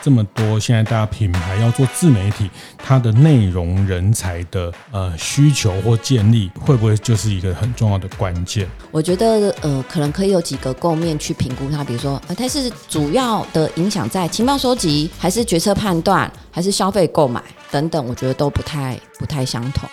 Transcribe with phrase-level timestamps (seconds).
[0.00, 2.48] 这么多，现在大家品牌要做自媒体，
[2.78, 8.68] 它的内容人才的呃需求或建立，会不会就是一个很重要的关键？
[8.90, 19.88] 我觉得呃，可能可以有几个构面去评估它，比如说呃，它是主要的影响在情报收集，还是决策判断，还是消费购买等等，我觉得都不太不太相同。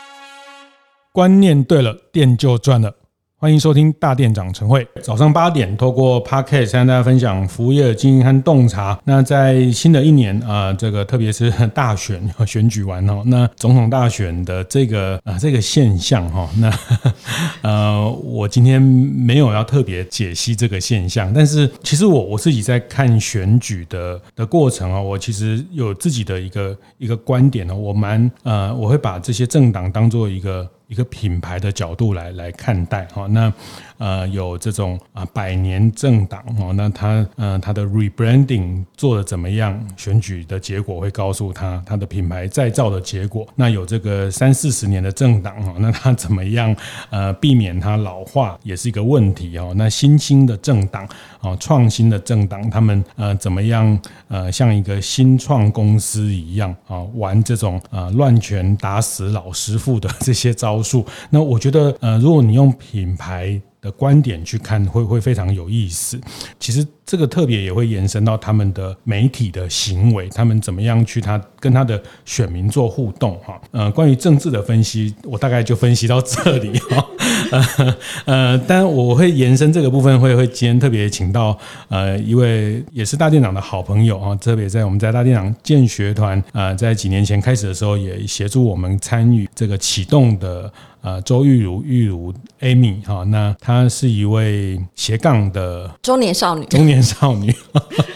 [1.11, 2.93] 观念对了，店就赚了。
[3.37, 8.97] 欢迎收听大店长晨会，早上八点，透过 Podcast 跟大家分享服务业的经营和洞察。
[9.03, 16.73] 那在新的一年啊、呃，这个特别是 大选选举完哦，那总统大选的这个啊、呃、这个现象哈，那
[17.61, 30.65] 呃，我今天没有要特别解析这个现象，但是其实我我自己在看选举的的过程啊，我其实有自己的一个一个观点呢，我蛮呃，我会把这些政党当做一个。
[30.87, 33.51] 一个品牌的角度来来看待哈，那
[33.97, 39.77] 呃有这种啊百年政党哦，那他呃他的 rebranding 做得怎么样？
[39.97, 43.45] 选举的结果会告诉他他的品牌再造的结果。
[43.55, 46.73] 那有这个三四十年的政党哦，那他怎么样
[47.09, 49.73] 呃避免它老化也是一个问题哦。
[49.75, 51.05] 那新兴的政党
[51.41, 60.75] 啊，创新的政党，他们呃怎么样呃像一个新创公司一样啊玩这种啊乱拳打死老师傅的这些招。
[60.85, 66.19] 数，那我觉得，呃，如果你用品牌的观点去看，会会非常有意思。
[66.59, 73.61] 其实这个特别也会延伸到他们的媒体的行为，他们怎么样去他跟他的选民做互动哈。
[73.69, 77.05] 呃，关于政治的分析，我大概就分析到这里 哈。
[77.51, 77.95] 呃
[78.25, 81.55] 呃，当然我会延伸这个部分，会会今天特别请到
[81.89, 90.73] 呃一位也是大店长的好朋友啊，特别在我们在大店长建学团啊，在几年前开始的时候，也协助我们参与这个启动的。
[91.05, 97.53] 呃，周玉如，玉如 Amy 哈，那她是一位斜杠的中年少女，中年少女，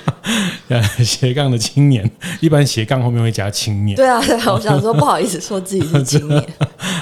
[0.70, 2.10] 呃，斜杠的青年，
[2.42, 3.96] 一般斜杠后面会加青年。
[3.96, 6.44] 对啊，对啊， 我想说不好意思说自己是青年，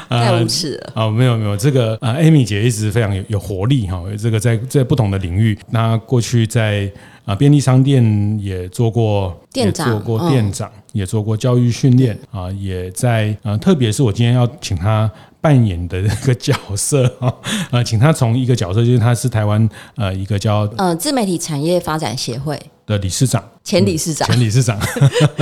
[0.09, 0.91] 太无耻了。
[1.05, 6.91] 哦，没有没有，这个呃，Amy 姐一直非常有有活力哈，这个在在不同的领域，那过去在
[7.23, 15.09] 啊便利商店也做过店长，做过店长，也做过教育训练啊，也在呃，特别是我今天要请她。
[15.47, 17.33] 扮演的那个角色啊，
[17.71, 24.77] 呃，请他从一个角色，就是他是台湾呃一个叫呃自媒体产业发展协会的理事长，前理事长，前理事长。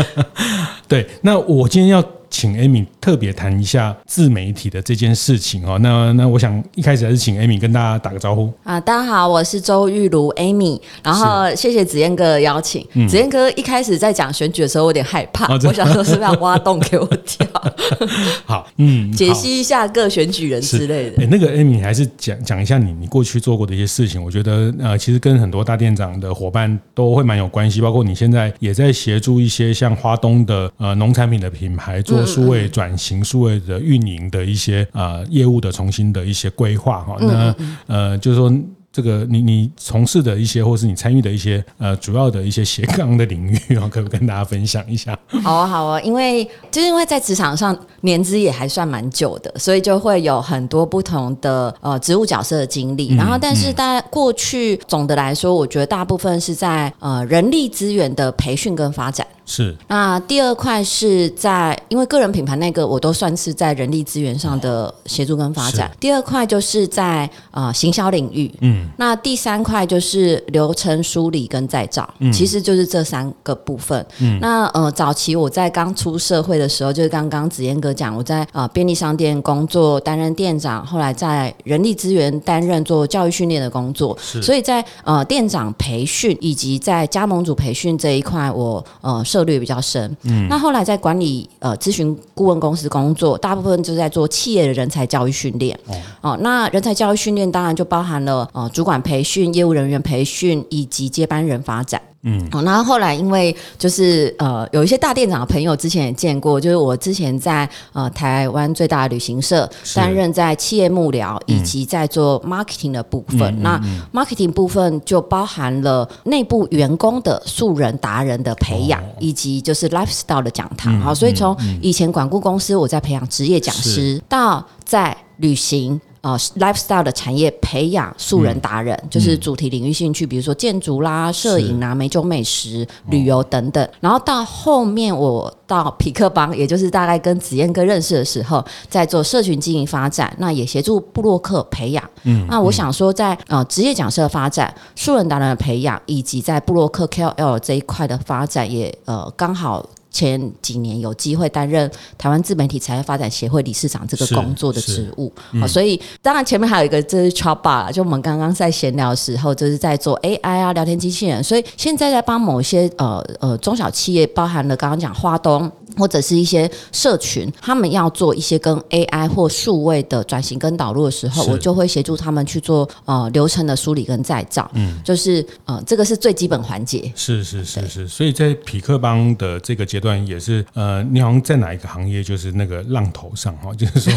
[0.88, 2.03] 对，那我今天要。
[2.29, 5.77] 请 Amy 特别谈一下自媒体的这件事情哦。
[5.79, 8.79] 那那我想一开始还是请 Amy 跟大家打个招呼啊。
[8.79, 10.79] 大家好，我是周玉如 Amy。
[11.03, 12.85] 然后谢谢子嫣哥的邀请。
[12.93, 17.45] 嗯、子嫣哥一开始在讲选举的时候，我有点害怕，哦、我想说是不是要挖洞给我跳？
[18.45, 21.23] 好，嗯，解析一下各选举人之类的。
[21.23, 24.23] 哎，那个 Amy 还是讲讲一下你你过去做过的一些事情。
[24.23, 32.14] 我觉得呃，其实跟很多大店长的伙伴都会蛮有关系，包括你现在也在协助一些像花东的呃农产品的品牌做。
[32.23, 37.55] 数位转型、数位的运营的一些呃业务的重新的一些规划哈，那
[37.87, 38.53] 呃就是说。
[38.95, 43.59] 这个你你从事的一些，或是你参与的一些呃主要的一些斜杠的领域，
[43.91, 45.13] 可不可以跟大家分享一下？
[45.43, 53.13] 好啊，好啊，因为就是因为在职场上年资也还算蛮久的，所以就会有很多不同的呃职务角色的经历。
[53.17, 59.27] 然后，但是大家过去总的来说，我觉得大部分是在呃人力资源的培训跟发展。
[59.45, 59.75] 是。
[59.88, 65.91] 那第二块是在因为个人品牌那个，我都算是在人力资源上的协助跟发展。
[66.00, 68.51] 第二块就是在呃行销领域。
[68.61, 68.88] 嗯。
[68.97, 74.05] 那第三块就是流程梳理跟再造，嗯、其实就是这三个部分。
[74.19, 84.17] 嗯、那呃，早期我在刚出社会的时候，就是刚刚子燕哥讲，我在呃便利商店工作，担任店长，后来在人力资源担任做教育训练的工作。
[84.22, 90.16] 是所以在呃店长培训以及在加盟主培训这一块，我呃涉略比较深。
[90.23, 95.78] 嗯，那后来在管理呃咨询顾问公司工作，大部分就在做企业的人才教育训练。
[95.87, 98.70] 哦，哦，那人才教育训练当然就包含了呃。
[98.70, 102.02] 主管培训、业务人员培训以及接班人发展。
[102.27, 113.41] 嗯，好，然后后来因为就是呃，有一些大店长的朋友之前也见过，就是我之前在呃台湾最大的旅行社担任在企业幕僚以及在做 marketing 的部分。
[113.41, 113.79] 嗯、那
[114.11, 120.99] marketing 部分就包含了内部员工的素人达人的培养，哦、以及就是 lifestyle 的讲堂。
[120.99, 126.01] 好、嗯，所以从以前管顾公司我在培养职业讲师，到在旅行。
[126.25, 133.87] 呃 lifestyle 的产业培养素人达人，嗯、就是主题领域兴趣，比如说建筑啦、摄影啦、美酒美食、旅游等等。
[133.99, 142.03] 然后到后面我到匹克邦，也就是大概跟子燕哥认识的时候，在做社群经营发展，那也协助布洛克培养。
[142.23, 149.87] 嗯，那我想说在，在呃职业讲师的发展、素人达人的培养，以及在布洛克 KOL 这一块的发展，也呃刚好。
[150.16, 165.70] 前几年有机会担任台湾自媒体产业发展协会理事长这个工作的职务，嗯、所以当然前面还有一个就是 Chatbot 就我们刚刚在闲聊的时候，就是在做 AI 啊聊天机器人，所以现在在帮某些呃呃中小企业，包含了刚刚讲华东。
[165.97, 174.69] 或者是一些社群，他们要做一些跟 AI 或数位的转型跟导入的时候，我就会协助他们去做呃流程的梳理跟再造。
[174.73, 177.11] 嗯，就是呃这个是最基本环节。
[177.15, 184.13] 是是是是，所以在匹克邦的这个阶段也是呃，你好像在哪一个行业就是那个浪头上哈， 就是说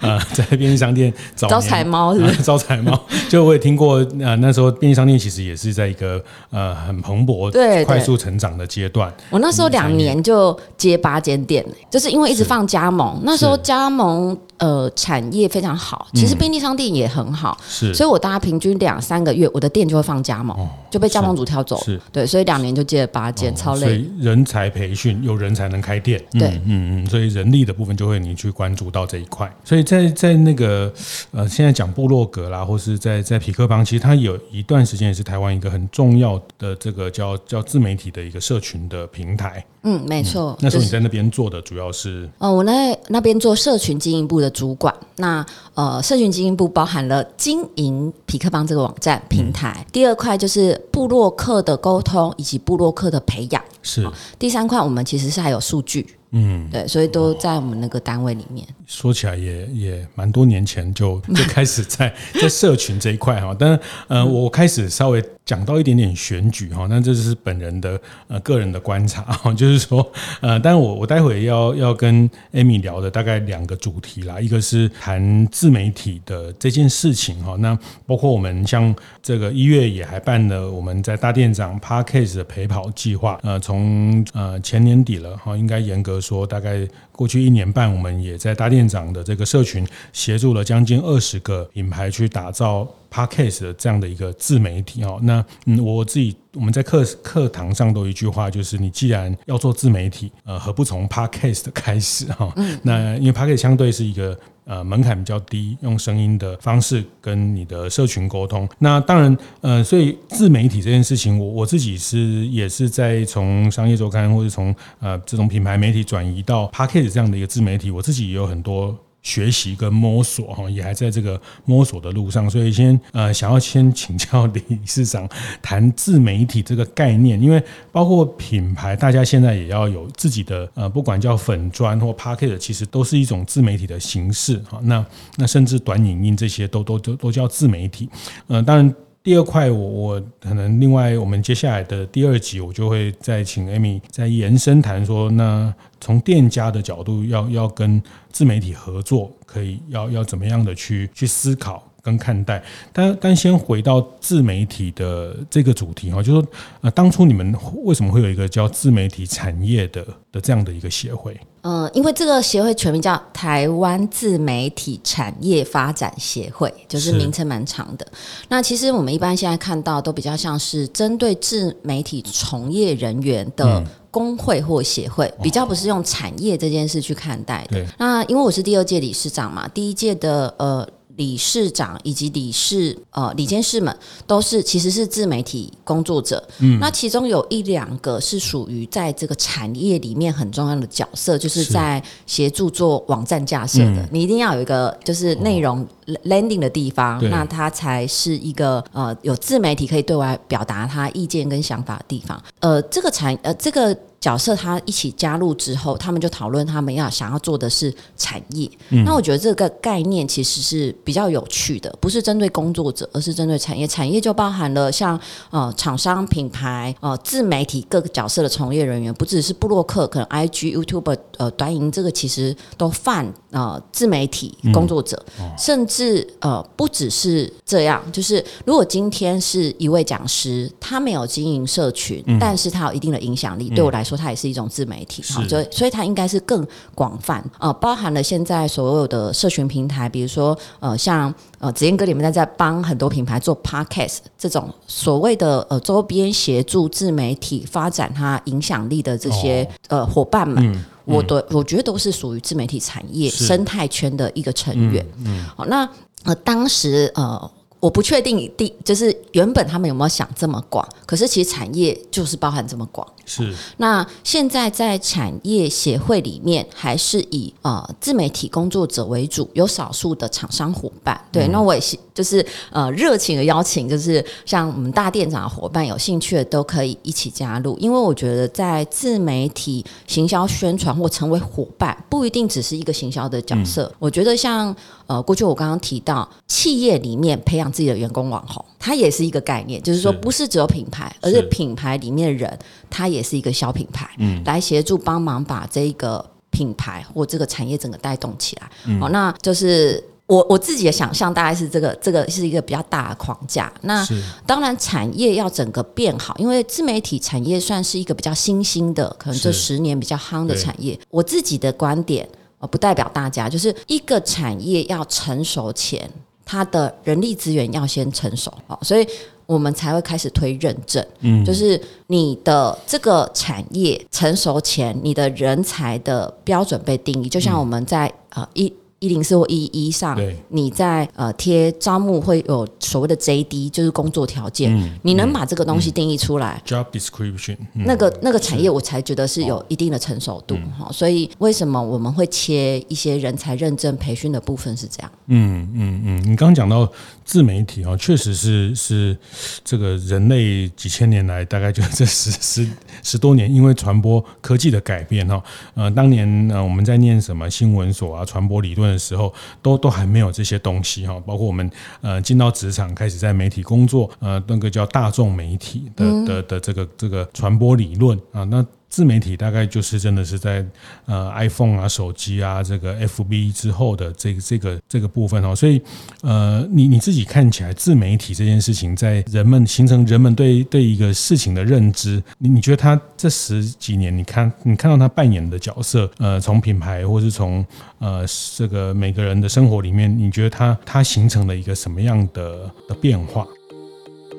[0.00, 2.42] 呃在便利商店 招财猫是不是？
[2.42, 2.98] 招财猫，
[3.28, 9.12] 就我也听过呃那时候便利商店其实也是在一个呃很蓬勃、对快速成长的阶段。
[9.30, 14.36] 我那时候两年就接八间店，就是因为一直放加盟，那时候加盟。
[14.62, 23.80] 呃，产业非常好，其实便利商店也很好，是、嗯，所以我大概平均两三个月，我的店就会放加盟，哦、就被加盟主挑走，是，对，所以两年就接了八间，哦、超累。
[23.80, 29.52] 所以人才培训，有人才能开店，对，嗯嗯，所以人力的部分就会你去关注到这一块。
[29.64, 30.92] 所以在在那个
[31.32, 39.64] 呃，现在讲部落格啦，或是在在匹克邦，其实它有一段时间也是台湾一个很重要的这个叫叫自媒体的一个社群的平台。
[39.84, 40.56] 嗯，没错、嗯。
[40.60, 42.30] 那时候你在那边做的主要是？
[42.38, 44.94] 哦、呃，我那那边做社群经营部的主管。
[45.16, 45.44] 那
[45.74, 49.74] 呃，社群经营部包含了经营匹克邦这个网站平台。
[49.78, 53.62] 嗯、第二块就是部落客的沟通以及部落客的培养。
[53.82, 54.08] 是。
[54.38, 56.06] 第三块，我们其实是还有数据。
[56.32, 58.66] 嗯，对，所以都在我们那个单位里面。
[58.86, 86.21] 说起来也也蛮多年前就 就开始在 在社群这一块哈，但呃，我开始稍微讲到一点点选举哈，那这是本人的呃个人的观察哈， 就是说呃，但我我待会要要跟 Amy 聊的大概两个主题啦，一个是谈自媒体的这件事情哈，那包括我们像这个一月也还办了我们在大店长 Podcast 的陪跑计划，呃，从呃前年底了哈，应该严格。
[86.22, 95.18] 说大概过去一年半，我们也在大店长的这个社群协助了将近二十个品牌去打造 Podcast 的这样的一个自媒体哦。
[95.22, 102.52] 那嗯，我自己我们在课课堂上都有一句话，就是你既然要做自媒体，呃，何不从 Podcast 开始哈？
[102.82, 104.38] 那因为 Podcast 相对是一个。
[104.64, 108.66] 呃，门槛比较低，用声音的方式跟你的社群沟通。
[108.78, 118.96] 那当然，呃，所以自媒体这件事情，我我自己是也是在从商业周刊或者从呃这种品牌媒体转移到 Podcast 这样的一个自媒体，我自己也有很多。
[119.22, 125.28] 学习跟摸索哈，也还在这个摸索的路上，所以先呃想要先请教理事长
[125.62, 134.80] 谈自媒体这个概念，因为包括品牌，大家现在也要有自己的呃，不管叫粉砖或 pocket，其实都是一种自媒体的形式哈。
[134.82, 138.08] 那那甚至短影音这些都都都都叫自媒体。
[138.48, 145.72] 嗯、当然第二块我我可能另外我们接下来的第二集我就会再请 Amy 再延伸谈说那。
[146.02, 148.02] 从店家的角度要，要跟
[148.32, 152.62] 自媒体合作，可以要要怎么样的去去思考跟看待？
[152.92, 156.48] 但但先回到自媒体的这个主题哈，就是说
[156.80, 157.54] 呃，当初你们
[157.84, 161.38] 为什么会有一个叫自媒体产业的的这样的一个协会？
[161.62, 168.04] 嗯，因为这个协会全名叫台湾自媒体产业发展协会，就是名称蛮长的。
[168.48, 173.86] 那其实我们一般现在看到都比较像是针对自媒体从业人员的、嗯。
[174.12, 177.82] 工会或协会比较不是用产业这件事去看待的。
[177.96, 180.86] 那因为我是第二届理事长嘛，第一届的呃。
[181.16, 183.94] 理事长以及理事呃理监事们
[184.26, 194.08] 都是其实是自媒体工作者，嗯，那其中有一两个是属于在这个产业里面很重要的角色，就是在协助做网站架设的。
[194.10, 195.86] 你一定要有一个就是内容
[196.24, 202.42] landing 的地方，那它才是一个呃有自媒体可以对外表达他意见跟想法的地方。
[202.60, 203.96] 呃，这个产呃这个。
[204.22, 208.70] 角色他一起加入之后，他们就讨论他们要想要做的是产业。
[208.90, 213.84] 嗯、那我觉得这个概念其实是比较有趣的，不是针对工作者，而是针对产业。
[213.84, 215.18] 产业就包含了像
[215.50, 234.11] 呃厂商、品牌、呃自媒体各个角色的从业人员，不只是布洛克，可能 IG、YouTube、呃短影这个其实都泛呃自媒体工作者，嗯哦、甚至呃不只是这样，就是如果今天是一位讲师，他没有经营社群，嗯、但是他有一定的影响力，对我来说。
[234.12, 255.06] 说，它也是一种自媒体，好，所以所以它应该是更广泛，呃，包含了现在所有的社群平台，比如说呃，像呃子燕哥你们在在帮很多品牌做 podcast 这种所谓的呃周边协助自媒体发展它影响力的这些、哦、呃伙伴们，我的我觉得都是属于自媒体产业生态圈的一个成员。
[255.24, 255.88] 嗯，好、嗯，那
[256.24, 257.50] 呃当时呃。
[257.82, 263.04] 我不确定第就是原本他们有没有想这么广，可是其实产业就是包含这么广。
[263.26, 263.52] 是。
[263.78, 271.20] 那现在在产业协会里面，还是以呃自媒体工作者为主，有少数的厂商伙伴。
[271.32, 283.84] 对，嗯、那我也是就是呃热情的邀请，就是像我们大店长的伙伴有兴趣的都可以一起加入，因为我觉得在自媒体行销宣传或成为伙伴，不一定只是一个行销的角色。
[283.84, 284.72] 嗯、我觉得像
[285.08, 287.72] 呃过去我刚刚提到企业里面培养。
[287.72, 292.58] 自己的员工网红，它也是一个概念，就是说不是只有品牌，而是品牌里面的人，
[292.90, 298.70] 他也是一个小品牌，嗯，来协助帮忙把这个品牌或这个产业整个带动起来。
[298.84, 303.70] 嗯、好，那就是我我自己的想象，大概是这个这个是一个比较大的框架。
[303.82, 304.02] 那
[304.46, 310.98] 当然，产业要整个变好，因为自媒体产业算是一个比较新兴的，可能这十年比较夯的产业。
[311.10, 312.26] 我自己的观点，
[312.70, 316.10] 不代表大家，就是一个产业要成熟前。
[316.46, 319.06] 它的人力资源要先成熟，所以
[319.44, 321.04] 我们才会开始推认证。
[321.20, 328.72] 嗯，就是你的这个产业成熟前，你的人才的标准被定义，就像我们在呃一。
[329.02, 330.16] 一零四或一一上，
[330.48, 334.72] 你在呃贴招募会有所谓的 JD，就是工作条件。
[335.02, 340.88] 你能把这个东西定义出来，Job description，那个那个产业我才觉得是有一定的成熟度哈。
[340.92, 345.10] 所以为什么我们会切一些人才认证培训的部分是这样？
[345.26, 346.88] 嗯嗯嗯，你刚刚讲到
[347.24, 349.16] 自媒体啊，确实是是
[349.64, 352.68] 这个人类几千年来大概就这十 十
[353.02, 355.42] 十多年，因为传播科技的改变哈，
[355.74, 358.92] 呃，当年呃我们在念什么新闻所啊，传播理论。
[358.92, 361.70] 的时候，都都还没有这些东西哈，包括我们
[362.02, 368.62] 呃进到职场，开始在媒体工作，呃，那个叫大众媒体的的的这个这个传播理论啊，那。
[368.92, 370.62] 自媒体大概就是真的是在
[371.06, 375.80] 呃 iPhone 啊、手机啊、这个 FB 之后的这个这个这个部分哦，所以
[376.20, 387.64] 呃，你你自己看起来自媒体这件事情，在人们形成人们对对一个事情的认知，你你觉得他这十几年，你看你看到他扮演的角色，呃，从品牌或是从
[387.98, 393.46] 呃这个每个人的生活里面，你觉得他他形成了一个什么样的的变化？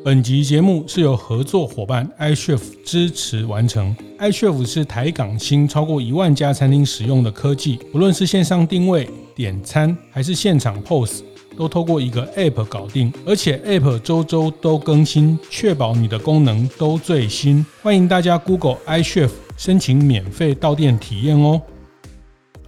[0.04, 3.96] 本集节目是由合作伙伴 iCHEF 支持完成。
[4.20, 11.22] iCHEF 是台港新超过一万家餐厅使用的科技，不论是线上定位、点餐，还是现场 POS，
[11.56, 17.66] 都透过一个 App 搞定，而且 App 周周都更新，确保你的功能都最新。
[17.82, 21.62] 欢迎大家 Google iCHEF 申请免费到店体验哦。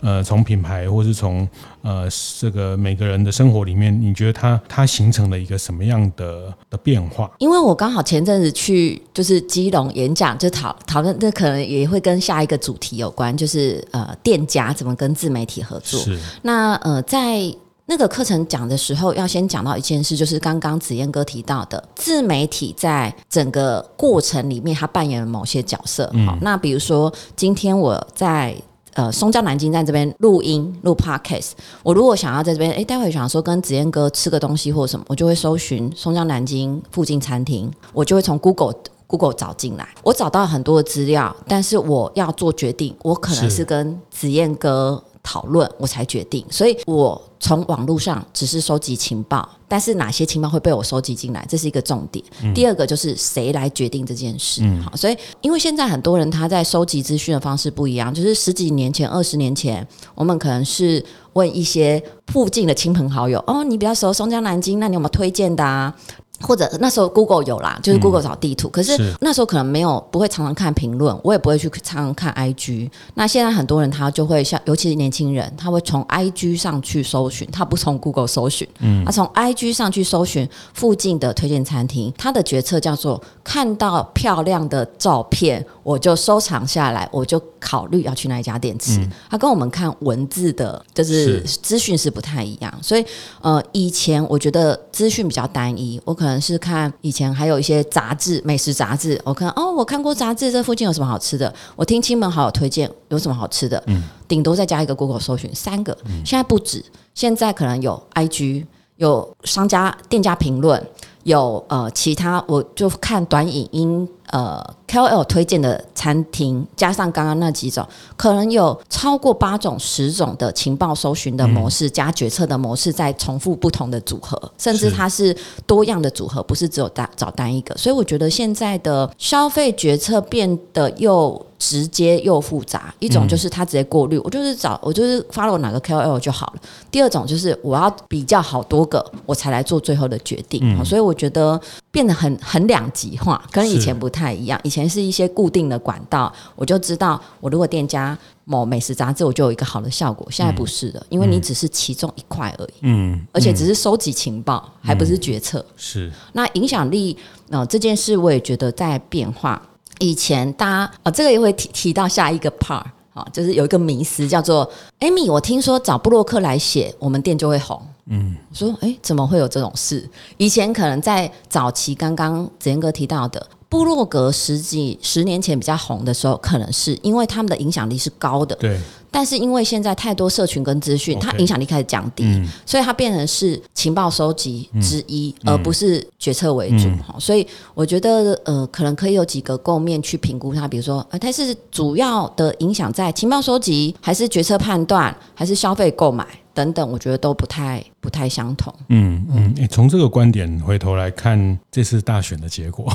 [0.06, 1.50] 呃，从品牌或是从
[1.82, 2.08] 呃
[2.40, 7.32] 这个每个人的生活里面，你觉得它它形成了一个什么样的的变化？
[7.40, 16.00] 因为我刚好前阵子去就是基隆演讲，就讨讨论，这可能也会跟下一个主题有关，就是呃店家怎么跟自媒体合作。
[16.00, 16.20] 是。
[16.44, 17.42] 那呃在
[17.88, 26.08] 那个课程讲的时候，要先讲到一件事，就是刚刚子燕哥提到的自媒体在整个过程里面，它扮演了某些角色。
[26.14, 26.28] 嗯。
[26.28, 28.56] 好，那比如说今天我在。
[28.96, 31.52] 呃，松江南京站这边录音录 podcast，
[31.84, 38.74] 我如果想要在这边，哎，待会想说跟子燕哥吃个东西或什么，我就会搜寻松江南京附近餐厅，我就会从 Google
[39.06, 47.22] Google 找进来，我找到很多的资料，但是我要做决定，我可能是跟子燕哥讨论，我才决定，所以我。
[47.46, 52.26] 从网络上只是收集情报，但是哪些情报会被我收集进来，这是一个重点。
[52.42, 54.64] 嗯、第二个就是谁来决定这件事。
[54.84, 65.94] 好、嗯，所以因为现在很多人他在收集资讯的方式不一样，就是十几年前、二十年前，我们可能是问一些附近的亲朋好友，哦，你比较熟松江南京，那你有没有推荐的啊？
[66.42, 72.90] 或者那时候 Google 有啦，就是 Google 找地图，嗯、可是那时候可能没有，不会常常看评论，我也不会去常常看 IG。
[73.14, 82.14] 那现在很多人他就会像，尤其是年轻人，他会从 IG 上去搜寻，他不从 Google 搜寻，嗯，他从 IG 上去搜寻附近的推荐餐厅。
[82.18, 89.00] 他的决策叫做看到漂亮的照片，我就收藏下来，我就考虑要去那一家店吃。
[89.30, 92.74] 他跟我们看文字的，就是资讯是不太一样。
[92.82, 93.06] 所以
[93.42, 96.25] 呃，以前我觉得资讯比较单一，我可。
[96.26, 101.54] 可能是看以前还有一些杂志、美食杂志，我看哦，我看过杂志，这附近有什么好吃的？
[101.76, 105.96] 我听亲朋好友推荐有什么好吃的，嗯，顶多再加一个 Google 搜寻，三个。
[106.26, 108.66] 现在不止，现在可能有 IG，
[108.96, 110.84] 有商家店家评论，
[111.26, 114.64] 有呃其他，我就看短影音，呃。
[114.88, 127.76] KOL 推荐的餐厅，加上刚刚那几种，可能有超过八种、十种的情报搜寻的模式，嗯、加决策的模式，在重复不同的组合，甚至它是多样的组合，不是只有单找单一个。
[127.76, 132.94] 所以我觉得现在的消费决策变得又直接又复杂。
[133.00, 136.62] 一种就是它直接过滤，我就是找我就是 follow 哪个 KOL 就好了。
[136.90, 140.62] 第二种就是我要比较好多个，我才来做最后的决定。
[140.64, 141.60] 嗯、所以我觉得
[141.96, 144.60] 变得很很两极化，跟以前不太一样。
[144.64, 150.28] 以前是一些固定的管道，我就知道我如果店家某美食杂志，我就有一个好的效果。
[150.30, 152.74] 现在不是的，因为你只是其中一块而已。
[152.82, 155.66] 嗯，而且只是收集情报，嗯、还不是决策。
[155.78, 157.18] 是那影响力，
[157.50, 159.62] 呃，这件事我也觉得在变化。
[160.00, 162.84] 以前大家啊、呃，这个也会提提到下一个 part
[163.14, 167.82] 啊，就是有一个迷思叫做 Amy，我听说找布洛克来写，我们店就会红。
[168.08, 170.08] 嗯，我说哎，怎么会有这种事？
[170.38, 173.46] 以前可能在早期，刚刚子言哥提到的。
[173.68, 178.56] 部落格十几十年前比较红的时候，可能是因为他们的影响力是高的。
[178.58, 178.80] 对。
[179.12, 186.88] 但是因为现在太多社群跟资讯，它影响力开始降低，嗯、所以它变成是情报收集之一，嗯、而不是决策为主。
[186.88, 196.26] 嗯、所以我觉得呃，可能可以有几个构面去评估它，比如说呃，它是主要的影响在情报收集，还是决策判断，还是消费购买？
[196.56, 198.74] 等等，我觉得都不太不太相同。
[198.88, 202.90] 嗯嗯，你、嗯、从这个观点回头来看这次大选的结果，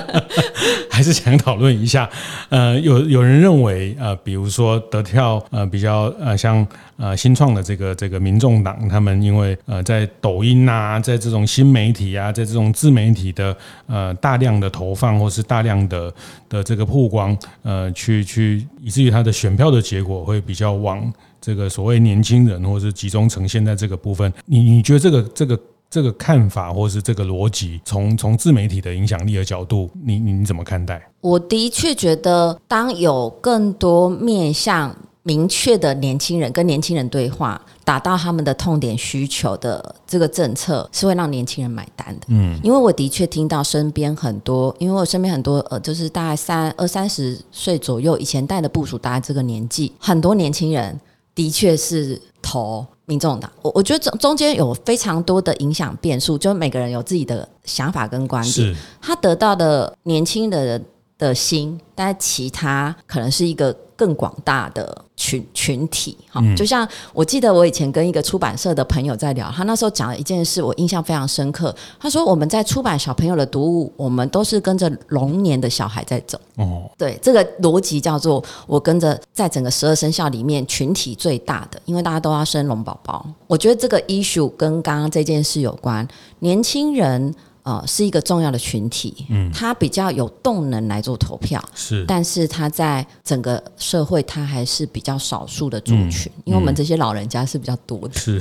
[0.90, 2.08] 还是想讨论一下。
[2.50, 6.64] 呃，有有人认为，呃，比如说得票，呃，比较呃像
[6.98, 13.56] 呃新创的这个这个民众党，他们因为呃在抖音啊，在这种新媒体啊，在这种自媒体的
[13.86, 16.12] 呃大量的投放或是大量的
[16.46, 21.10] 的这个曝光，呃，去去以至于他的选票的结果会比较往。
[21.46, 31.00] 这个所谓年轻人，或者是集中呈现在这个部分，你你觉得这个这个这个看法，或是这个逻辑，从从自媒体的影响力的角度，你你怎么看待？
[31.20, 42.26] 我的确觉得，当有更多面向明确的年轻人跟年轻人对话，达到他们的痛点需求的这个政策，是会让年轻人买单的。
[42.26, 51.00] 嗯，因为我的确听到身边很多，因为我身边很多呃，就是大概三二三十岁左右以前带的部署，大概这个年纪，很多年轻人。
[51.36, 60.84] 的确是投民众党，我我觉得中中间有非常多的影响变数，就每个人有自己的想法跟观点，他得到的年轻的人
[61.18, 65.02] 的心，但其他可能是一个更广大的。
[65.18, 71.74] 群群体，哈，就像我记得我以前跟一个出版社的朋友在聊，他那时候讲了一件事，我印象非常深刻。
[71.98, 76.38] 他说我们在出版小朋友的读物，我们都是跟着龙年的小孩在走。
[76.56, 83.26] 哦，对，这个逻辑叫做我跟着在整个十二生肖里面群体最大的，因为大家都要生龙宝宝。
[83.46, 86.06] 我觉得这个 issue 跟刚刚这件事有关，
[86.40, 87.34] 年轻人。
[87.66, 98.40] 呃，是一个重要的群体，嗯，他比较有动能来做投票，是，但是他在整个社会，他还是比较少数的族群，嗯、因为我们这些老人家是比较多的，是，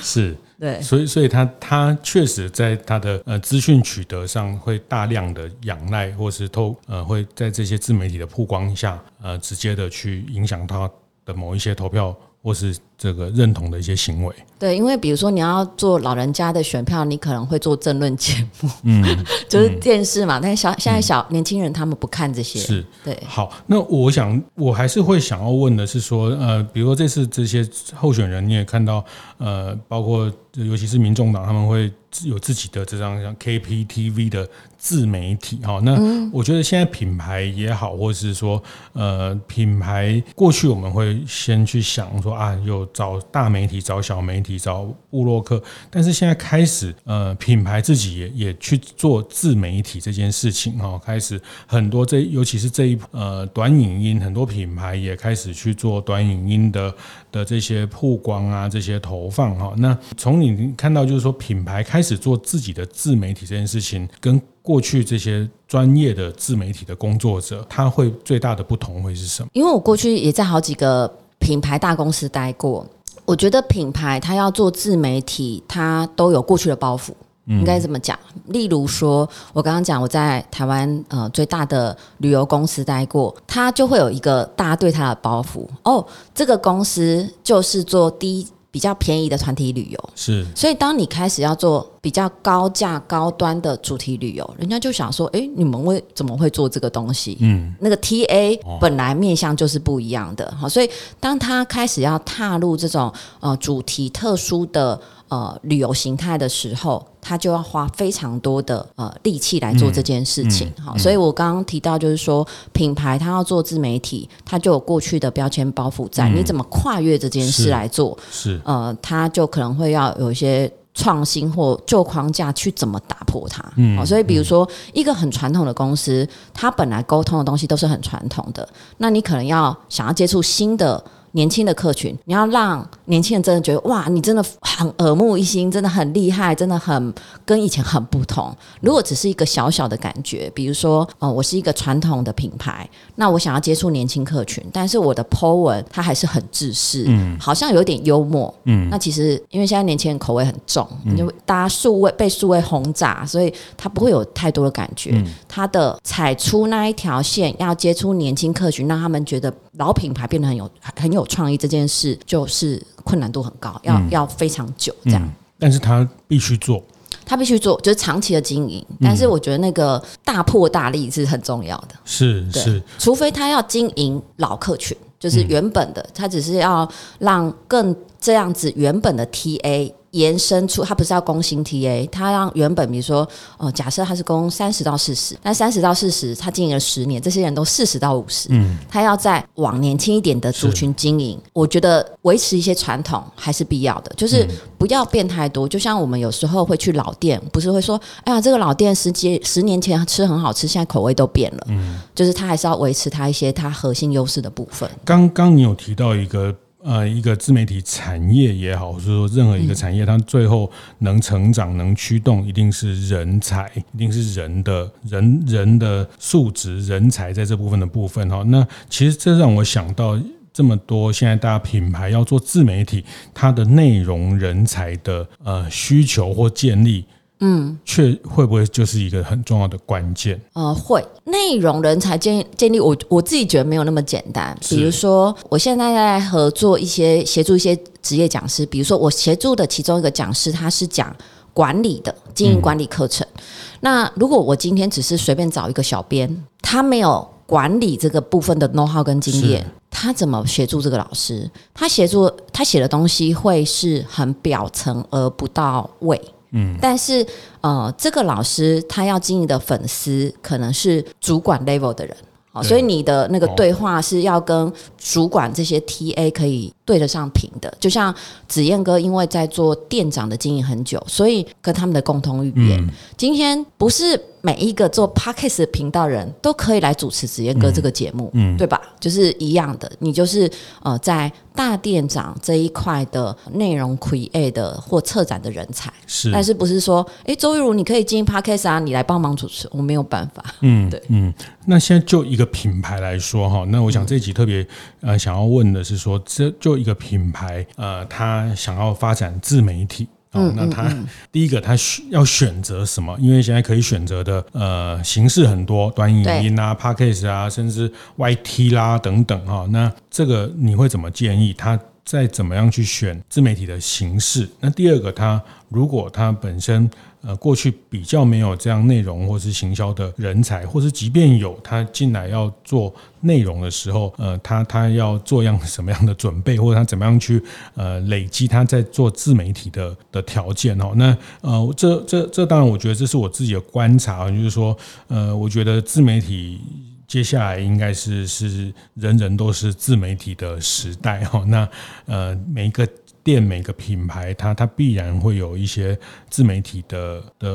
[0.00, 10.90] 是， 对，所以，所以他他确实在他的呃资讯取得上会大量的仰赖，或是透呃会在这些自媒体的曝光下，呃，直接的去影响他
[11.26, 12.16] 的某一些投票。
[12.44, 19.04] 或是这个认同的一些行为，对，因为比如说你要做老人家的选票，你可能会做政论节目，嗯，
[19.48, 20.38] 就是电视嘛。
[20.38, 23.20] 嗯、但是小现在小、嗯、年轻人他们不看这些，是对。
[23.26, 29.04] 好，那我想我还是会想要问的是说，呃，比如说这次这些候选人，你也看到，
[29.38, 31.92] 呃，包括尤其是民众党，他们会
[32.24, 34.48] 有自己的这张像 KPTV 的。
[34.76, 35.98] 自媒体哈，那
[36.30, 56.94] 我觉得现在品牌也好，或者是说呃品牌，过去我们会先去想说啊，有找大媒体、找小媒体、找部落客，但是现在开始呃品牌自己也也去做自媒体这件事情哈，开始很多这尤其是这一呃短影音，很多品牌也开始去做短影音的
[57.30, 59.72] 的这些曝光啊，这些投放哈。
[59.78, 64.40] 那从你看到就是说品牌开始做自己的自媒体这件事情跟。
[64.64, 69.48] 过去这些专业的自媒体的工作者，他会最大的不同会是什么？
[69.52, 71.06] 因为我过去也在好几个
[71.44, 72.86] 品牌大公司待过，
[73.26, 77.10] 我觉得品牌它要做自媒体，它都有过去的包袱，
[77.46, 78.18] 应该这么讲。
[78.46, 86.02] 例如说，我刚刚讲我在台湾呃最大的旅游公司待过，他就会有一个大家对他的包袱哦，
[86.34, 88.48] 这个公司就是做低。
[88.74, 97.38] 比较便宜的团体旅游是，所以当你开始要做比较高价高端的主题旅游，人家就想说，诶，你们为怎么会做这个东西？
[97.40, 105.00] 嗯，那个 TA 本来面向就是不一样的，好，所以当他开始要踏入这种呃主题特殊的。
[105.34, 110.72] 呃旅游形态的时候，他就要花非常多的呃力气来做这件事情。
[110.84, 118.16] 好、所以我刚刚提到就是说，品牌它要做自媒体，它就有过去的标签包袱在、嗯，你怎么跨越这件事来做？
[118.30, 120.70] 是，是呃，它就可能会要有一些。
[120.96, 123.60] 创新或旧框架去怎么打破它？
[123.74, 128.68] 嗯，哦，所以比如说一个很传统的公司，它本来沟通的东西都是很传统的，
[128.98, 131.02] 那你可能要想要接触新的。
[131.34, 137.12] 年轻的客群，你要让年轻人真的觉得哇，你真的很耳目一新，真的很厉害，真的很
[137.44, 138.56] 跟以前很不同。
[138.80, 155.10] 如果只是一个小小的感觉，比如说，呃，我是一个传统的品牌，那我想要接触年轻客群，但是我的 po 文它还是很自私，嗯，好像有点幽默，嗯，那其实因为现在年轻人口味很重，嗯，就大家数位被数位轰炸，所以他不会有太多的感觉。
[155.14, 161.24] 嗯，他的踩出那一条线，要接触年轻客群，让他们觉得老品牌变得很有很有。
[161.26, 165.22] 创意这件事就是困难度很高，要、嗯、要非常久这样。
[165.22, 166.82] 嗯、但是他必须做，
[167.24, 168.98] 他必须做，就是长期的经营、嗯。
[169.02, 171.94] 但是我觉得那个大破大立是很重要的。
[172.04, 179.92] 是是，除非他要经营老客群，就是原本的，他只是要让更这样子原本的 TA。
[180.14, 194.46] 延伸出，他不是要攻新 TA，他让原本比如说，呃，假设他是攻三十到四十，那三十到四十，他经营了十年，这些人都四十到五十，嗯，他要再往年轻一点的族群经营，我觉得维持一些传统还是必要的，就是
[194.78, 195.68] 不要变太多。
[195.68, 204.88] 就像我们有时候会去老店，不是会说，哎呀，这个老店十几十年前吃很好吃，现在口味都变了，嗯，就是他还是要维持他一些他核心优势的部分。
[205.04, 206.54] 刚刚你有提到一个。
[206.84, 218.44] 呃，一个自媒体产业也好，或者说任何一个产业，它最后能成长、能驱动，一定是人才，一定是人的人人的素质、人才在这部分的部分哈。
[218.48, 220.20] 那其实这让我想到
[220.52, 227.06] 这么多，现在大家品牌要做自媒体，它的内容人才的呃需求或建立。
[227.40, 230.40] 嗯，却会不会就是一个很重要的关键？
[230.52, 234.56] 呃，会内容人才建建立，我我自己觉得没有那么简单。
[234.68, 241.14] 比如说，我现在在合作一些协助一些职业讲师，比如说我协助的其中一个讲师，他是讲
[241.52, 243.26] 管理的经营管理课程。
[243.34, 243.42] 嗯。
[243.80, 251.50] 那如果我今天只是随便找一个小编，他没有管理这个部分的 know how 跟经验，他怎么协助这个老师？
[251.74, 256.18] 他协助他写的东西会是很表层而不到位。
[256.56, 257.26] 嗯，但是
[257.60, 262.16] 呃，这个老师他要经营的粉丝可能是主管 level 的人，
[262.52, 267.72] 好，所以你的那个对话是要跟主管这些 TA 可以对得上频的。
[267.80, 268.14] 就像
[268.46, 274.20] 子燕哥，因为在做店长的经营很久，所以跟他们的共同语言，今天不是。
[274.44, 278.78] 每一个做 Podcast 频道人都可以来主持子燕哥这个节目，嗯，嗯，对吧？
[279.00, 280.50] 就是一样的，你就是
[280.82, 291.32] 呃，在大店长这一块的内容 create 的或策展的人才，是，但是不是说，哎，周玉如你可以经营 Podcast 啊，你来帮忙主持，我没有办法，嗯，对，嗯，
[291.64, 294.66] 那现在就一个品牌来说哈，那我想这一集特别
[295.00, 300.08] 呃想要问的是说，这就一个品牌呃，他想要发展自媒体。
[300.32, 300.92] 哦，那他
[301.30, 303.16] 第一个他选要选择什么？
[303.20, 309.64] 因为现在可以选择的呃形式很多，短影音啊、Podcast 啊，甚至 YT 啦等等哈。
[309.70, 314.48] 那这个你会怎么建议他再怎么样去选自媒体的形式？
[314.60, 316.90] 那第二个，他如果他本身。
[317.26, 327.42] 呃，过去比较没有这样内容或是行销的人才，或是即便有他进来要做内容的时候，呃，他他要做样什么样的准备，或者他怎么样去
[327.76, 330.92] 呃累积他在做自媒体的的条件哦。
[330.96, 334.76] 那呃，这这这当然，我觉得这是我自己的观察，就是说，
[335.08, 336.60] 呃，我觉得自媒体
[337.06, 341.44] 接下来应该是是人人都是自媒体的时代哈。
[341.46, 341.68] 那
[342.06, 342.86] 呃，每一个。
[343.24, 347.48] 店每个品牌，它它必然会有一些自媒体的的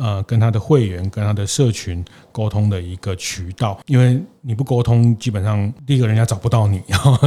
[0.00, 3.78] 呃，跟它的会员、跟它的社群沟通的一个渠道。
[3.86, 6.82] 因为你不沟通，基本上第一个人家找不到你，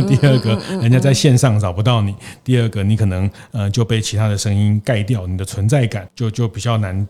[0.05, 7.07] 第二个人家在线上找不到你，第二个你可能呃就被其他的声音盖掉，你的存在感就就比较难。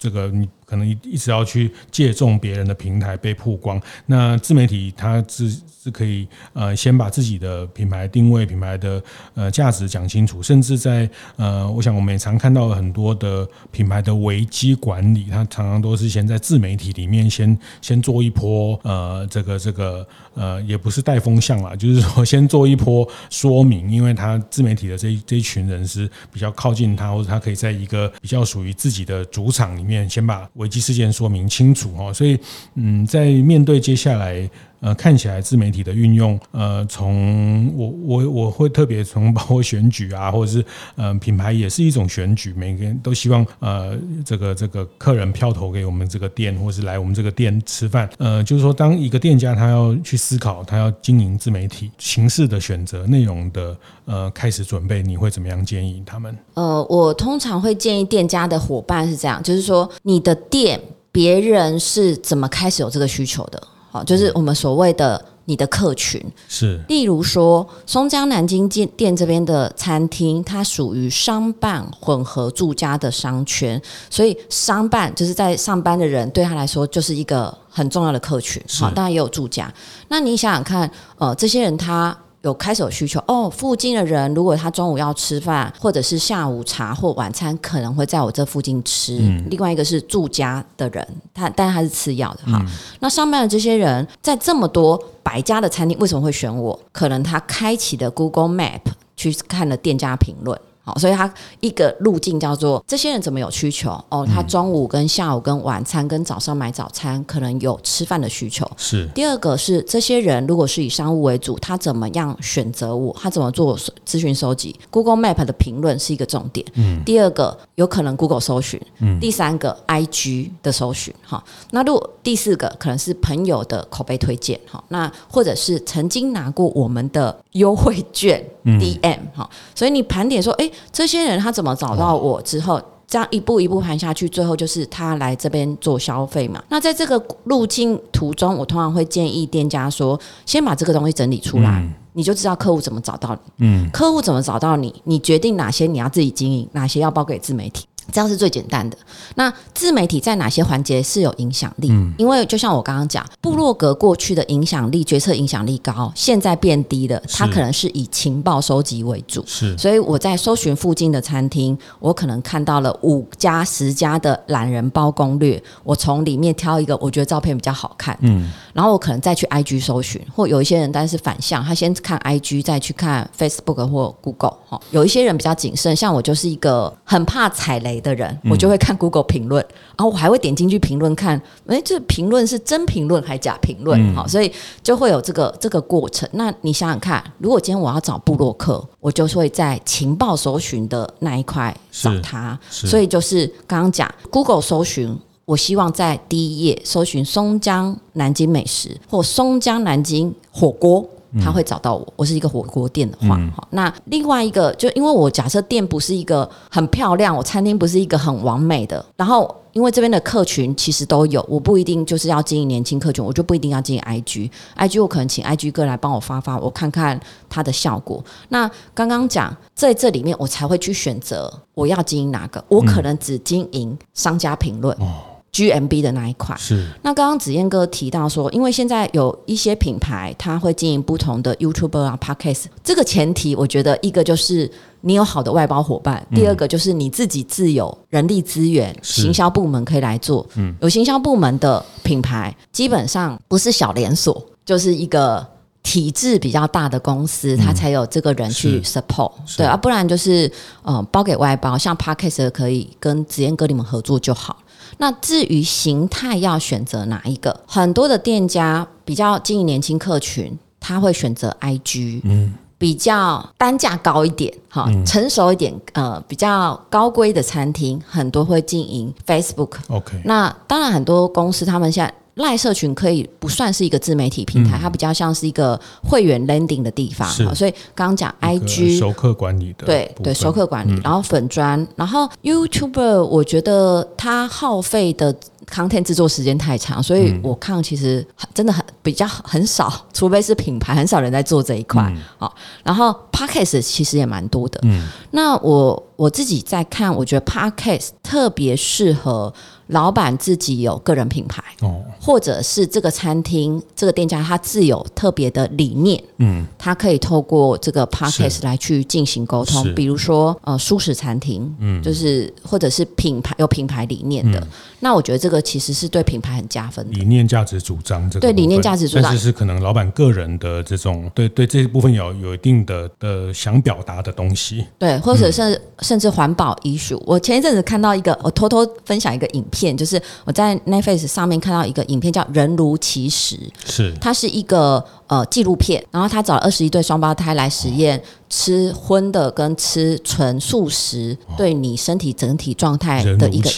[0.00, 9.02] 这个你可能一一直要去借重别人的平台被曝光，那自媒体它是是可以呃先把自己的品牌定位、品牌的
[9.34, 29.89] 呃价值讲清楚，甚至在呃，我想我们也常看到很多的品牌的危机管理，它常常都是先在自媒体里面先先做一波呃这个这个呃也不是带风向啦，就是说先做一波说明，因为他自媒体的这一这一群人是比较靠近他，或者他可以在一个比较属于自己的主场里面。
[29.90, 32.38] 面先把危机事件说明清楚哦，所以
[32.76, 34.48] 嗯，在面对接下来
[34.80, 40.64] 呃，看起来自媒体的运用，呃，从我我我会特别从包括选举啊，或者是
[40.96, 56.34] 呃品牌也是一种选举，每个人都希望呃这个这个客人票投给我们这个店，或是来我们这个店吃饭，呃，就是说当一个店家他要去思考他要经营自媒体形式的选择内容的呃开始准备，你会怎么样建议他们？
[56.54, 60.80] 呃，我通常会建议店家的伙伴是这样，就是说你的店
[61.12, 63.62] 别人是怎么开始有这个需求的？
[63.90, 78.62] 好，就是我们所谓的你的客群是，例如说松江南京店店这边的餐厅，它属于商办混合住家的商圈，所以商办就是在上班的人对他来说就是一个很重要的客群。
[78.68, 79.72] 好，当然也有住家。
[80.08, 82.16] 那你想想看，呃，这些人他。
[82.42, 89.18] 有开始有需求哦，附近的人如果他中午要吃饭，或者是下午茶或晚餐，可能会在我这附近吃。
[89.20, 92.58] 嗯、另外一个是住家的人，他但是他是次要的哈。
[92.62, 92.66] 嗯、
[93.00, 96.78] 那上班的这些人，在这么多百家的餐厅，为什么会选我？
[96.92, 98.80] 可能他开启的 Google Map
[99.16, 100.58] 去看了店家评论。
[100.98, 104.26] 所以他一个路径叫做这些人怎么有需求哦？
[104.26, 108.68] 他中午跟下午跟晚餐跟早上买早餐可能有吃饭的需求。
[108.76, 109.08] 是。
[109.14, 113.14] 第二个是这些人如果是以商务为主，他怎么样选择我？
[113.20, 116.66] 他怎么做资讯收集？Google Map 的评论是一个重点。
[116.74, 117.02] 嗯。
[117.04, 118.80] 第二个有可能 Google 搜寻。
[119.00, 119.18] 嗯。
[119.20, 121.14] 第三个 IG 的搜寻。
[121.22, 121.42] 哈。
[121.70, 124.58] 那如果第四个可能是朋友的口碑推荐。
[124.70, 124.82] 哈。
[124.88, 128.44] 那或者是曾经拿过我们的优惠券。
[128.64, 129.48] DM 哈。
[129.74, 130.70] 所以你盘点说，哎。
[130.92, 136.62] 这些人他怎么找到我之后，这样一步一步盘下去，最后就是他来这边做消费嘛。
[136.68, 143.52] 那在这个路径途中，我通常会建议店家说，先把这个东西整理出来，你就知道客户怎么找到你。
[143.66, 147.86] 嗯，客户怎么找到你，你决定哪些你要自己经营，哪些要包给自媒体。
[148.10, 148.96] 这样是最简单的。
[149.36, 151.88] 那自媒体在哪些环节是有影响力？
[151.90, 157.22] 嗯，因为就像我刚刚讲，部落格过去的影响力、决策影响力高，现在变低了。
[157.28, 159.44] 它可能是以情报收集为主。
[159.46, 168.16] 是，所以我在搜寻附近的餐厅，我可能看到了五家、十家的懒人包攻略，我从里面挑一个我觉得照片比较好看。
[168.20, 174.56] 嗯，然后我可能再去 IG 搜寻，或有一些人但是反向，他先看 IG，再去看 Facebook 或 Google。
[174.68, 179.64] 哈，有一些人比较谨慎，像我就是一个很怕踩雷的人，我就会看 Google 评论，
[179.96, 184.14] 然后我还会点进去评论看，诶，这评论是真评论还是假评论？
[184.14, 184.50] 好，所以
[184.82, 186.28] 就会有这个这个过程。
[186.32, 192.58] 那你想想看，如果今天我要找布洛克，我就会在情报搜寻的那一块找他。
[192.70, 201.08] 所以就是刚刚讲 Google 搜寻，我希望在第一页搜寻松江南京美食或松江南京火锅。
[201.40, 218.24] 他会找到我，我是一个火锅店的话，嗯、那另外一个就因为我假设店不是一个很漂亮，我餐厅不是一个很完美的，然后因为这边的客群其实都有，我不一定就是要经营年轻客群，我就不一定要经营 IG，IG 我可能请 IG 哥来帮我发发，我看看它的效果。
[218.48, 224.96] 那刚刚讲在这里面，我才会去选择我要经营哪个，我可能只经营商家评论。
[225.00, 225.14] 嗯哦
[225.52, 226.86] GMB 的那一块是。
[227.02, 232.66] 那刚刚子燕哥提到说，因为现在有一些品牌，他会经营不同的 YouTuber 啊、Podcast。
[232.84, 240.46] 这个前提，我觉得一个就是你有好的外包伙伴，第二个就是你自己自有人力资源，行销部门可以来做。
[240.54, 245.44] 嗯，有行销部门的品牌，基本上不是小连锁，就是一个
[245.82, 249.32] 体制比较大的公司，他才有这个人去 support。
[249.56, 250.50] 对啊，不然就是
[250.82, 254.56] 呃包给外包，像 Podcast 可以跟子燕哥你们合作就好。
[255.00, 269.76] 那至于形态要选择哪一个，很多的店家比较经营年轻客群，他会选择 IG，嗯，比较单价高一点，哈，成熟一点，呃，比较高规的餐厅，很多会经营 Facebook。
[269.88, 272.14] OK，那当然很多公司他们现在。
[272.34, 277.28] 赖社群可以不算是一个自媒体平台，嗯、它比较像是一个会员 landing 的地方。
[277.28, 285.34] 是所以刚刚讲 IG 熟客管理的，对对，熟客管理，嗯、然后粉砖，然后 YouTuber，我觉得它耗费的
[285.70, 292.02] content 制作时间太长，所以我看其实真的很比较很少，除非是品牌，很少人在做这一块。
[292.38, 294.80] 好、嗯，然后 Podcast 其实也蛮多的。
[294.84, 299.54] 嗯，那我我自己在看，我觉得 Podcast 特别适合。
[299.90, 314.64] 老板自己有个人品牌，哦，或者是这个餐厅、这个店家他自有特别的理念，嗯，他可以透过这个 podcast 来去进行沟通，比如说呃，蔬食餐厅，嗯，就是或者是品牌有品牌理念的，
[315.00, 317.18] 那我觉得这个其实是对品牌很加分的。
[317.18, 327.22] 理念价值主张这个对理念价值主张，是可能老板个人的这种对对这一部分有有一定的的想表达的东西，对，或者是甚至环保 issue。
[327.24, 333.54] 我前一阵子看到一个，我偷偷分享一个影片，就是我在 Netflix 上面看到一个影片，叫《人如其实》，
[333.86, 338.18] 是它是一个呃纪录片，然后他找了二十一对双胞胎来实验。
[338.18, 343.70] 哦吃荤的跟吃纯素食，对你身体整体状态的一个，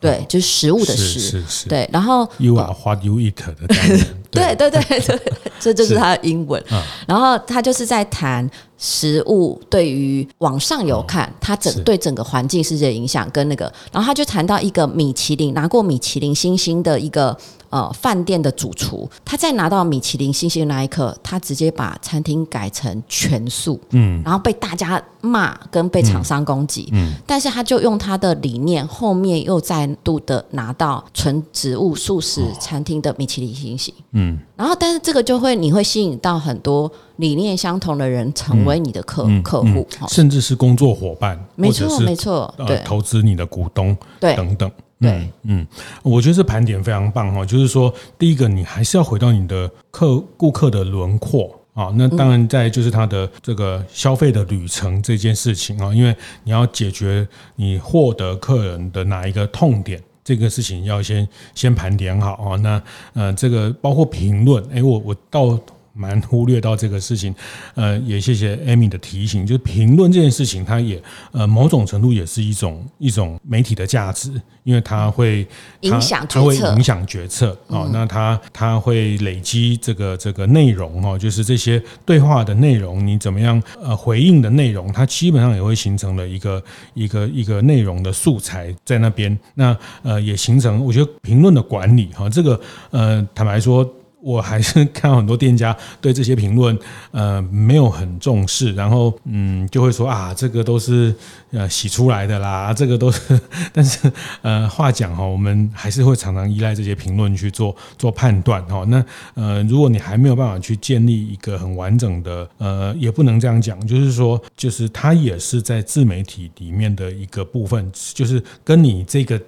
[0.00, 1.86] 对，就是食物的食，对。
[1.92, 5.20] 然后 you are what you eat 的概念，对对对对，
[5.60, 6.64] 这就是他的英文。
[7.06, 17.36] 然后他就是在谈食物对于往上游看，它整对整个环境世界的影响跟那个，然后他就谈到一个米其林拿过米其林星星的一个。
[17.70, 44.68] 呃，饭店的主厨，他在拿到米其林星星那一刻，他直接把餐厅改成全素，嗯，然后被大家骂跟被厂商攻击，嗯，但是他就用他的理念，后面又再度的拿到纯植物素食餐厅的米其林星星，嗯，然后但是这个就会你会吸引到很多理念相同的人成为你的客、嗯、客户，甚至是工作伙伴，没错没错，对，投资你的股东，对，等等。
[45.00, 45.66] 对，嗯，
[46.02, 62.56] 我觉得这盘点非常棒哈，就是说，第一个，你还是要回到你的客顾客的轮廓啊，那当然在就是他的这个消费的旅程这件事情啊，因为你要解决你获得客人的哪一个痛点，这个事情要先先盘点好啊。
[62.56, 62.82] 那
[63.14, 65.58] 呃，这个包括评论，哎，我我到。
[66.00, 67.34] 蛮忽略到这个事情，
[67.74, 71.00] 呃，也谢谢 Amy 的提醒，就是评论这件事情，它也
[71.32, 74.32] 呃某种程度也是一种一种媒体的价值，
[74.64, 75.46] 因为它会
[75.82, 77.90] 它影响它会影响决策哦。
[77.92, 86.62] 那它它会累积这个这个内容哦，就是这些对话的内容，你怎么样呃回应的内容，它基本上也会形成了一个
[86.94, 89.38] 一个一个内容的素材在那边。
[89.54, 92.58] 那呃也形成，我觉得评论的管理哈，这个
[92.90, 93.86] 呃坦白说。
[94.22, 96.78] 我还是看到很多店家对这些评论，
[97.10, 101.14] 呃，没有很重视，然后嗯，就会说啊，这个都是
[101.52, 103.40] 呃洗出来的啦，这个都是，
[103.72, 108.84] 但是呃，话讲哈，我们还是会常常依赖这些评论去做做判断哈。
[108.88, 109.04] 那
[109.34, 119.40] 呃，如果你还没有办法去建立一个很完整的，呃，也不能这样讲，就是说，就是它也是在自媒体里面的一个部分，就是跟你这个。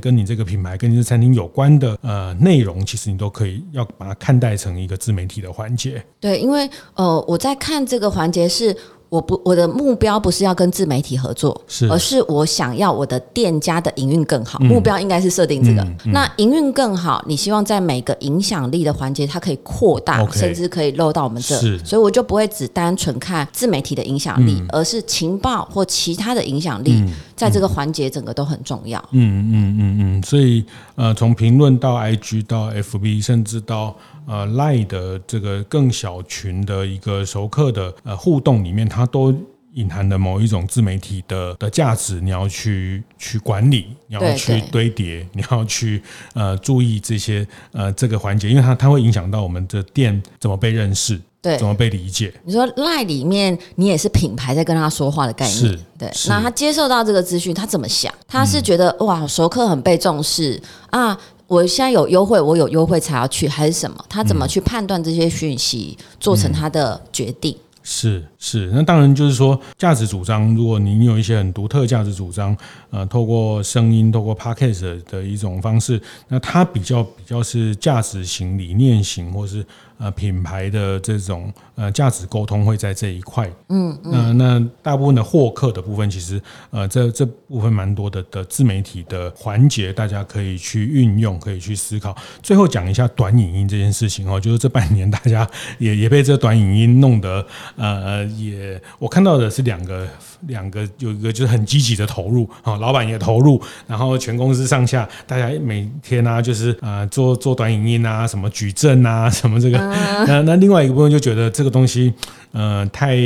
[0.00, 6.02] 跟你这个品牌跟你这餐厅有关的呃内容，其实你都可以要把它看待成一个自媒体的环节。
[6.18, 8.76] 对，因为呃我在看这个环节是。
[9.08, 14.58] 我不，我的目标不是要跟自媒体合作，是，而是我想要我的店家的营运更好。
[14.58, 15.82] 目标应该是设定这个。
[15.82, 21.56] 嗯嗯、那营运更好，你希望在每个影响力的环节，它可以扩大，okay, 甚至可以漏到我们这。
[21.56, 29.02] 是，所以我就不会只单纯看自媒体的影响力，嗯、而是情报或其他的影响力，嗯、在这个环节整个都很重要。
[29.12, 30.62] 嗯嗯嗯嗯，所以
[30.96, 33.96] 呃，从评论到 IG 到 FB，甚至到。
[34.28, 39.34] 呃，Line 的这个更小群的一个熟客的呃互动里面，它都
[39.74, 46.02] 隐含的某一种自媒体的的价值，你要去去管理，你要去堆叠，你要去
[46.34, 52.32] 呃注意这些呃这个环节，因为它它会影响到我们的店怎么被认识，对，怎么被理解。
[52.44, 56.10] 你说 Line 里面你也是品牌在跟他说话的概念，是对。
[56.28, 58.12] 那他接受到这个资讯，他怎么想？
[58.26, 60.60] 他是觉得、嗯、哇，熟客很被重视
[60.90, 61.18] 啊。
[61.48, 64.04] 我现在有优惠，我有优惠才要去，还是什么？
[64.08, 67.56] 他怎么去判断这些讯息，做成他的决定？
[67.82, 70.54] 是是，那当然就是说价值主张。
[70.54, 72.54] 如果您有一些很独特价值主张，
[72.90, 79.64] 呃，透过声音，透过 podcast 的一种方式，那它比较比较是价值型、理念型，或是。
[79.98, 92.16] 呃，品牌的这种呃价值沟通会在这一块，嗯，嗯，呃，那大部分的获客的部分，其实呃这这部分蛮多的的自媒体的环节，大家可以去运用，可以去思考。
[92.42, 97.44] 最后讲一下短影音这件事情哦，就是这半年大家也也被这短影音弄得
[97.76, 100.06] 呃也，我看到的是两个
[100.46, 109.78] 两个，有一个就是很积极的投入啊，老板也投入，然后全公司上下大家每天啊就是呃做做短影音啊，什么矩阵啊，什么这个。
[110.26, 112.12] 那那另外一个部分就觉得这个东西，
[112.52, 113.16] 呃，太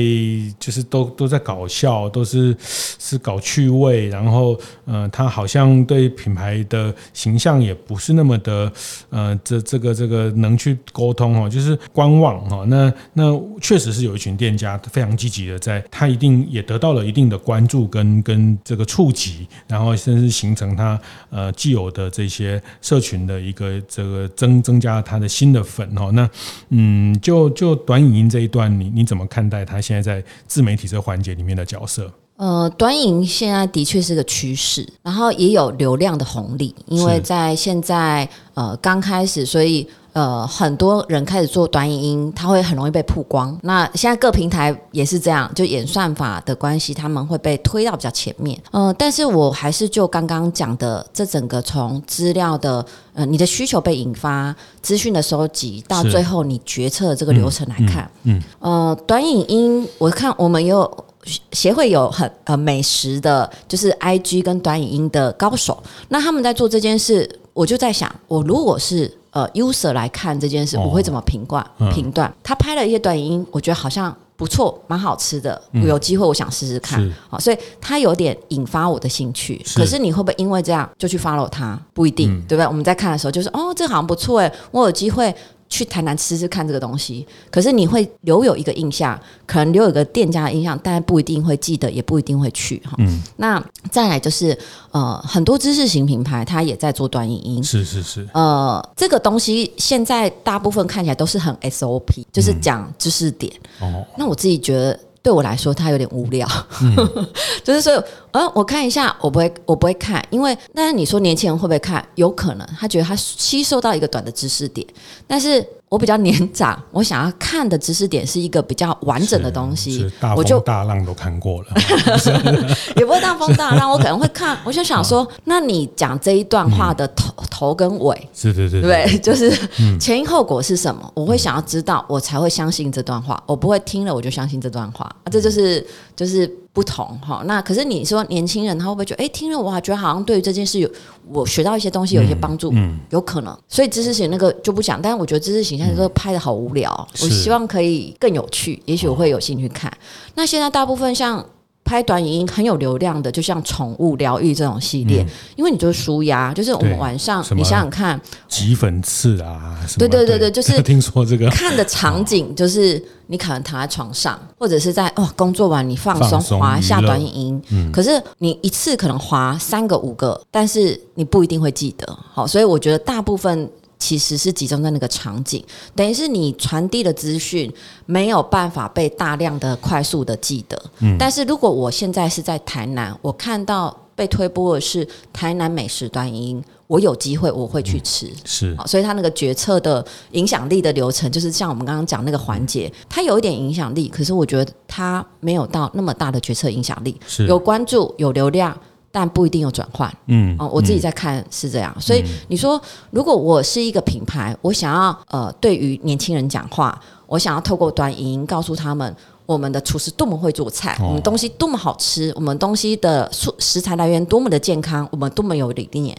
[0.59, 8.71] 就是都都在搞笑，都是是搞趣味，然后呃，他好像对品牌的形象也不是那么的
[9.11, 12.65] 呃，这这个这个能去沟通哦，就是观望哈。
[12.69, 26.11] 那那确实是有一群店家非常积极的在，他一定也得到了一定的关注跟跟这个触及，然后甚至形成他呃既有的这些社群的一个这个增增加他的新的粉哦。
[26.13, 26.29] 那
[26.71, 32.11] 嗯，就就短影音这一段，你你怎么看待他现在在自媒体这个环节里面的角色？
[32.37, 43.59] 呃，端影现在的确是个趋势，然后也有流量的红利，因为在现在呃刚开始，所以呃，很多人开始做短影音，它会很容易被曝光。
[43.63, 48.61] 那现在各平台也是这样，就演算法的关系，他们会被推到比较前面。
[48.73, 52.85] 呃，但是我还是就刚刚讲的，这整个从资料的
[53.15, 61.05] 呃，你的需求被引发，资讯的收集，到最后你决策的这个流程来看，嗯，嗯呃，短影音，我看我们有
[61.53, 69.11] 协会有很呃美食的，就是 IG 跟短影音的高手，那他们在做这件事，我就在想，我如果是。
[69.33, 71.67] 呃，user 来看这件事，我会怎么评断？
[71.93, 75.61] 评断他拍了一些短影音，我觉得好像不错，蛮好吃的。
[75.73, 77.13] 有机会我想试试看。
[77.29, 79.61] 好，所以他有点引发我的兴趣。
[79.75, 81.81] 可是你会不会因为这样就去 follow 他？
[81.93, 82.67] 不一定，对不对？
[82.67, 85.35] 我们在看的时候就是，哦，这好像不错哎，我有机会。
[85.73, 92.95] 去台南吃吃看这个东西，可是你会留有一个印象，可能留有一个店家的印象，但不一定会记得，也不一定会去哈。
[92.99, 93.59] 嗯，那
[93.91, 94.57] 再来就是
[94.91, 98.29] 呃，很多知识型品牌它也在做短影音，是是是。
[98.35, 103.51] 呃，这个东西现在大部分看起来都是很 SOP，就是讲知识点。
[103.81, 105.01] 哦、嗯，那我自己觉得。
[105.23, 106.49] 对我来说，它有点无聊，
[106.83, 106.97] 嗯、
[107.63, 108.03] 就是说，
[108.33, 112.05] 呃，我看一下，我不会，我不会看，因为，但是你说年轻人会不会看？
[112.17, 114.87] 有可能，他觉得他吸收到一个短的知识点，
[115.27, 115.67] 但是。
[115.93, 120.11] 我比较年长，我想要看的知识点是一个比较完整的东西。
[120.35, 121.69] 我就大浪都看过了，
[122.97, 124.57] 也不会大风大浪，我可能会看。
[124.65, 129.53] 我就想说，那你讲这一段话的头、嗯、头跟尾，是对对对，就是
[130.01, 131.13] 前因后果是什么？
[131.13, 133.43] 我会想要知道，我才会相信这段话。
[133.45, 135.87] 我不会听了我就相信这段话啊，这就是
[136.17, 136.51] 就是。
[136.73, 140.91] 不同哈，那可是你说年轻人他会不会觉得，哎，听了我还觉得好像对于这件事有
[141.29, 143.57] 我学到一些东西，有一些帮助，嗯，有可能。
[143.69, 149.93] 所以知识型那个就不讲，但是我觉得知识型现在都拍的好无聊，我希望可以更有趣，也许我会有兴趣看。
[150.35, 151.45] 那现在大部分像。
[151.85, 161.51] 拍短影音很有流量的，就像宠物疗愈这种系列，嗯、因为你就是舒压，就是我们晚上你想想看，挤粉刺啊，对对对对，就是 听说这个。
[161.51, 173.69] 看的场景，就是你可能躺在床上，或者是在哦工作完你放松滑一下短影音，嗯、可是你一次可能滑三个五个，但是你不一定会记得，好，所以我觉得大部分。
[174.03, 177.73] 其实是集中在那个场景，等于是你传递的资讯
[178.05, 180.77] 没有办法被大量的、快速的记得。
[180.99, 188.27] 嗯，但是如果我现在是在台南，我看到被推播的是台南美食短影音，我有机会我会去吃。
[188.27, 197.17] 嗯、是，所以他那个决策的影响力的流程，就是像我们刚刚讲那个环节，他有一点影响力，可是我觉得他没有到那么大的决策影响力。
[197.29, 198.77] 是，有关注，有流量。
[199.13, 216.17] 但不一定有转换，嗯，哦，我自己在看是这样，嗯、所以你说，如果我是一个品牌，我想要呃，对于年轻人讲话，我想要透过短影音告诉他们，我们的厨师多么会做菜，哦、我们东西多么好吃，我们东西的素食材来源多么的健康，我们多么有理念。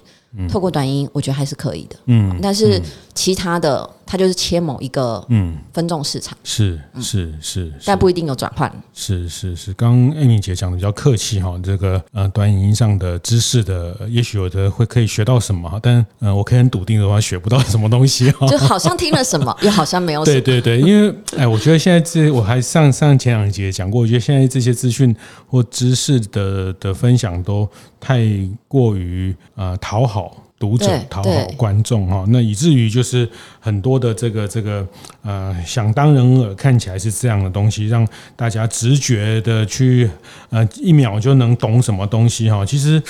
[0.50, 1.96] 透过短音，我觉得还是可以的。
[2.06, 2.82] 嗯，但是
[3.14, 8.72] 其他的，它就是切某一个嗯分众市场，是是是，但不一定有转换。
[8.94, 18.48] 是是是，刚刚 Amy 姐讲的比较客气哈，这个呃短影音上的知识的，也许有的会可以学到什么，但呃我可以很笃定的话，学不到什么东西哈。
[18.50, 20.26] 就好像听了什么， 又好像没有。
[20.26, 25.16] 对对对，因为哎，我觉得现在这我还上上前两节讲过，我觉得现在这些资讯
[25.48, 27.70] 或知识的的分享都
[28.04, 28.22] 太
[28.68, 30.36] 过于呃讨好。
[30.60, 33.28] 读者讨好观众哈，那以至于就是
[33.60, 34.88] 很多的这个这个
[35.22, 40.10] 呃想当然耳看起来是这样的东西，让大家直觉的去
[40.52, 42.66] 呃一秒就能懂什么东西哈。
[42.66, 43.02] 其实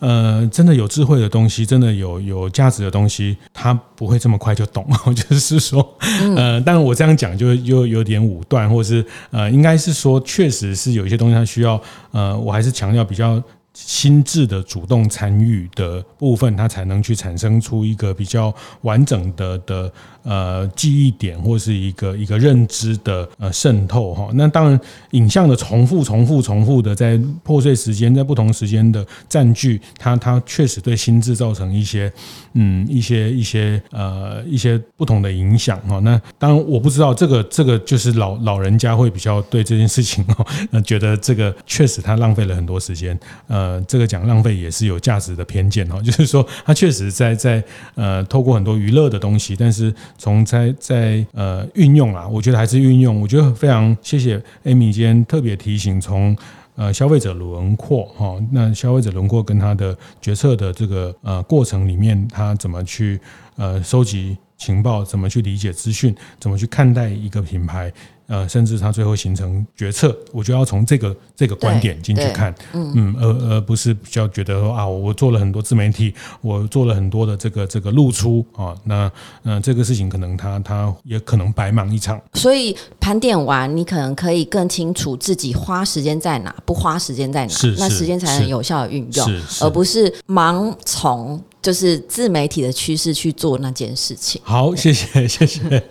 [0.00, 4.84] 呃真的有智慧的东西，真的有有价值的东西，它不会这么快就懂。
[5.14, 5.96] 就是说
[6.34, 11.80] 呃，但我这样讲就又有点武断，或者是呃应该是说确实是有一些东西它需要
[12.10, 13.40] 呃，我还是强调比较。
[13.76, 24.30] 心智的主动参与的部分，它才能去产生出一个比较完整的的呃记忆点，或是一个一个认知的呃渗透哈。
[24.32, 32.10] 那当然，影像的重复、重复、重复的在破碎时间，在不同时间的占据，它它确实对心智造成一些
[32.54, 35.98] 嗯一些一些呃一些不同的影响哈。
[36.00, 43.18] 那当然，我不知道这个这个就是老老人家会比较对这件事情哦， 觉得这个确实他浪费了很多时间
[43.48, 43.65] 呃。
[43.66, 47.62] 呃，这个讲浪费也是有价值的偏见哈， 就是说他确实在在
[47.96, 56.36] 呃透过很多娱乐的东西，但是从在在呃运用啊，我觉得还是运用，我觉得非常谢谢 Amy 今天特别提醒，从
[56.76, 63.18] 呃消费者轮廓哈，那消费者轮廓跟他的决策的这个呃过程里面，他怎么去
[63.56, 67.92] 呃收集情报，怎么去理解资讯，怎么去看待一个品牌。
[68.26, 79.10] 呃，甚至他最后形成决策，我就要从这个这个观点进去看，嗯嗯，而而不是比较觉得说啊，我做了很多自媒体，我做了很多的这个这个露出啊，那
[79.42, 82.20] 那这个事情可能他他也可能白忙一场。
[82.34, 91.40] 所以盘点完，你可能可以更清楚自己花时间在哪，不花时间在哪，是那时间才能有效的运用，而不是盲从。
[91.66, 94.40] 就是自媒体的趋势去做那件事情。
[94.44, 95.82] 好，谢谢谢谢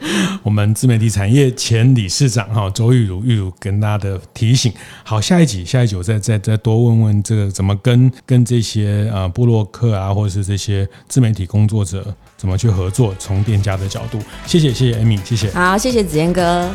[0.41, 4.71] 我们自媒体产业前理事长哈周玉如玉如跟大家的提醒。
[5.03, 14.17] 好，下一集下一集我再再再多问问这个怎么跟跟这些啊布洛克啊或者是这些自媒体工作者怎么去合作，从店家的角度。
[14.45, 15.51] 谢谢谢谢 Amy，谢谢。
[15.51, 16.71] 好，谢谢子嫣哥。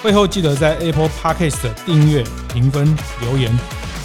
[0.00, 3.52] 会后记得在 Apple Podcast 订阅、评分、留言。